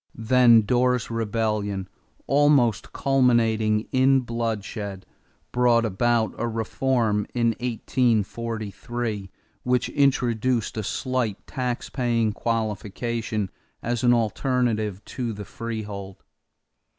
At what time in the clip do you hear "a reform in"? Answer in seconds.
6.39-7.49